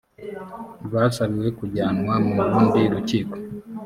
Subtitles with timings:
[0.85, 3.35] rwasabiwe kujyanwa mu rundi rukiko